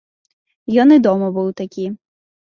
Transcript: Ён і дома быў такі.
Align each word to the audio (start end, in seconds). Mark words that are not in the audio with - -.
Ён 0.83 0.89
і 0.95 0.97
дома 1.07 1.27
быў 1.35 1.51
такі. 1.59 1.85